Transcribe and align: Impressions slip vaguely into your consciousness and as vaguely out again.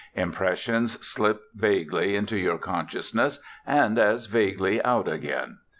Impressions 0.15 0.93
slip 1.05 1.41
vaguely 1.53 2.15
into 2.15 2.35
your 2.35 2.57
consciousness 2.57 3.39
and 3.67 3.99
as 3.99 4.25
vaguely 4.25 4.83
out 4.83 5.07
again. 5.07 5.59